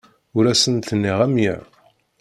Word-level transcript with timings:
Ur 0.37 0.45
asent-nniɣ 0.51 1.19
amya. 1.25 1.55